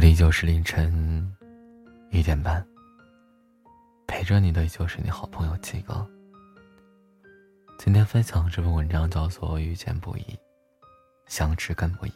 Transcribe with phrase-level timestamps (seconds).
[0.00, 1.28] 这里就是凌晨
[2.12, 2.64] 一点半，
[4.06, 6.08] 陪着你的就是你好朋友七哥。
[7.80, 10.38] 今天分享这篇文章叫做《遇见不易，
[11.26, 12.10] 相知更不易》。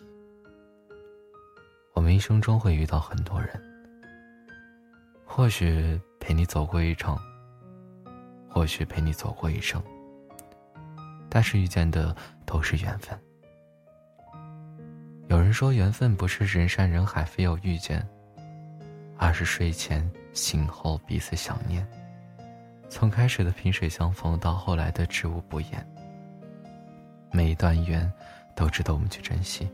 [1.95, 3.61] 我们一生中会遇到很多人，
[5.25, 7.19] 或许陪你走过一程，
[8.49, 9.83] 或许陪你走过一生，
[11.29, 13.21] 但是遇见的都是缘分。
[15.33, 18.07] 有人说，缘分不是人山人海非要遇见，
[19.17, 21.89] 而是睡前醒后彼此想念。
[22.91, 25.87] 从开始的萍水相逢到后来的知无不言，
[27.31, 28.13] 每一段缘
[28.55, 29.67] 都值得我们去珍惜。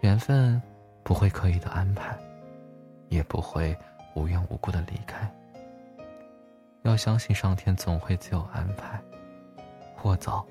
[0.00, 0.60] 缘分
[1.04, 2.18] 不会刻意的安排，
[3.08, 3.72] 也不会
[4.16, 5.32] 无缘无故的离开。
[6.82, 9.00] 要相信上天总会自有安排，
[9.94, 10.44] 或早，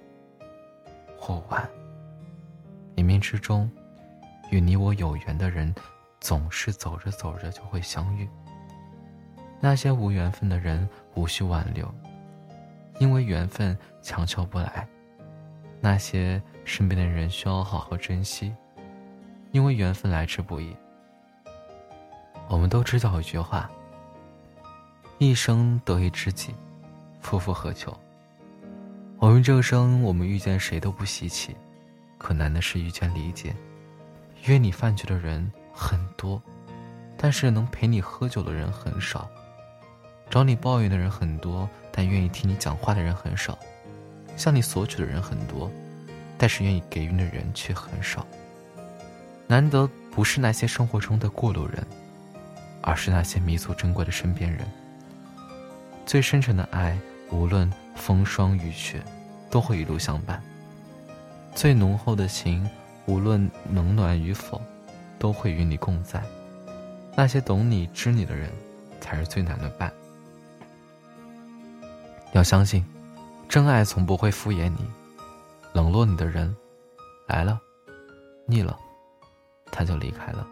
[1.18, 1.70] 或晚。
[3.00, 3.70] 冥冥之中，
[4.50, 5.74] 与你我有缘的人，
[6.20, 8.28] 总是走着走着就会相遇。
[9.62, 11.90] 那些无缘分的人，无需挽留，
[13.00, 14.86] 因为缘分强求不来；
[15.80, 18.54] 那些身边的人，需要好好珍惜，
[19.52, 20.76] 因为缘分来之不易。
[22.50, 23.72] 我们都知道一句话
[25.20, 26.54] ：“一生得一知己，
[27.22, 27.98] 夫复何求？”
[29.20, 31.56] 我们这生，我们遇见谁都不稀奇。
[32.20, 33.56] 可难的是遇见理解，
[34.44, 36.40] 约你饭局的人很多，
[37.18, 39.28] 但是能陪你喝酒的人很少；
[40.30, 43.58] 找你抱怨的人很多，但愿意听你讲话的人很少；
[44.36, 45.72] 向你索取的人很多，
[46.38, 48.28] 但是愿意给予的人却很少。
[49.48, 51.84] 难得不是那些生活中的过路人，
[52.82, 54.68] 而是那些弥足珍贵的身边人。
[56.06, 57.00] 最深沉的爱，
[57.32, 59.02] 无论风霜雨雪，
[59.50, 60.44] 都会一路相伴。
[61.60, 62.66] 最浓厚的情，
[63.06, 64.62] 无论冷暖与否，
[65.20, 66.24] 都会与你共在。
[67.18, 68.50] 那些懂你、知你的人，
[69.02, 69.94] 才是最难的伴。
[72.32, 72.86] 要相信，
[73.50, 74.90] 真爱从不会敷衍你。
[75.74, 76.56] 冷落你的人，
[77.28, 77.60] 来了，
[78.46, 78.80] 腻了，
[79.70, 80.48] 他就离开了。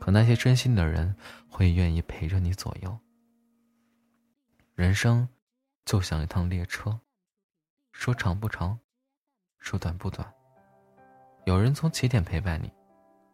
[0.00, 1.14] 可那些真心的人，
[1.46, 2.98] 会愿意陪着你左右。
[4.74, 5.28] 人生，
[5.84, 7.00] 就像一趟列车，
[7.92, 8.78] 说长不长。
[9.62, 10.26] 说短不短。
[11.44, 12.70] 有人从起点陪伴你，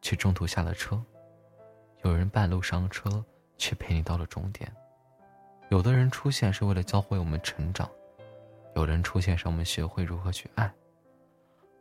[0.02, 0.96] 却中途下了车；
[2.04, 3.24] 有人半路上车，
[3.56, 4.70] 却陪你到了终点。
[5.70, 7.90] 有的人出现是为了教会我们成长，
[8.76, 10.70] 有人出现让我们学会如何去爱，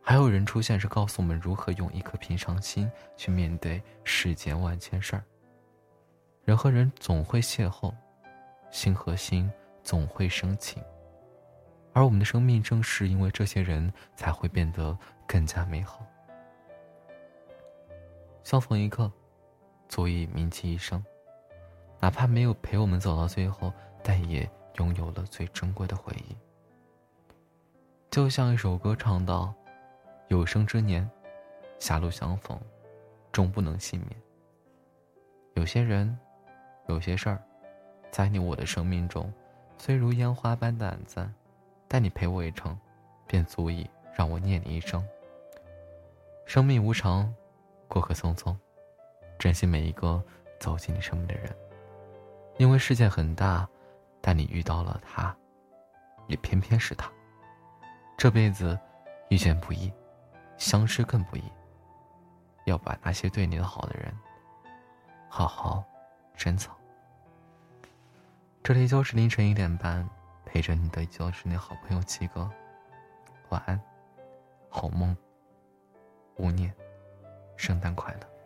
[0.02, 5.22] 还有人出现是告诉我们如何用一颗平常心去面对世间万千事儿。
[6.44, 7.94] 人和人总会邂逅，
[8.70, 9.50] 心和心
[9.82, 10.82] 总会生情。
[11.98, 16.06] 而我们的生命正是因为这些人才会变得更加美好。
[18.44, 19.10] 相逢一刻，
[19.88, 21.04] 足以铭记一生。
[21.98, 26.36] 哪怕没有陪我们走到最后，但也拥有了最珍贵的回忆。
[28.12, 29.52] 就像一首歌唱道
[30.30, 31.10] ：“有生之年，
[31.80, 32.56] 狭路相逢，
[33.32, 34.12] 终不能幸免。”
[35.54, 36.16] 有些人，
[36.86, 37.42] 有些事儿，
[38.12, 39.32] 在你我的生命中，
[39.78, 41.34] 虽如烟花般短暂。
[41.88, 42.78] 待你陪我一程，
[43.26, 45.02] 便足以让我念你一生。
[46.44, 47.34] 生命无常，
[47.88, 48.54] 过客匆匆，
[49.38, 50.22] 珍惜每一个
[50.60, 51.56] 走进你生命的人。
[52.58, 53.66] 因为世界很大，
[54.20, 55.34] 但你遇到了他，
[56.26, 57.10] 也偏偏是他。
[58.16, 58.78] 这辈子
[59.30, 59.92] 遇见不易，
[60.56, 61.42] 相识更不易。
[62.64, 64.14] 要把那些对你的好的人，
[65.28, 65.82] 好好
[66.36, 66.76] 珍藏。
[68.62, 70.06] 这里就是凌晨一点半。
[70.48, 72.50] 陪着你的就是你好朋友七哥，
[73.50, 73.78] 晚安，
[74.70, 75.14] 好梦，
[76.36, 76.74] 勿念，
[77.58, 78.37] 圣诞快乐。